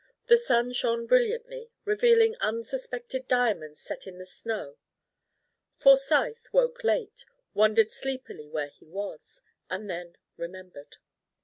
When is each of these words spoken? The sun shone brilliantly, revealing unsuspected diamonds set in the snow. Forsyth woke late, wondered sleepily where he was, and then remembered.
The 0.25 0.35
sun 0.39 0.73
shone 0.73 1.05
brilliantly, 1.05 1.69
revealing 1.85 2.35
unsuspected 2.37 3.27
diamonds 3.27 3.79
set 3.79 4.07
in 4.07 4.17
the 4.17 4.25
snow. 4.25 4.77
Forsyth 5.75 6.51
woke 6.51 6.83
late, 6.83 7.23
wondered 7.53 7.91
sleepily 7.91 8.49
where 8.49 8.69
he 8.69 8.87
was, 8.89 9.43
and 9.69 9.87
then 9.87 10.15
remembered. 10.37 10.97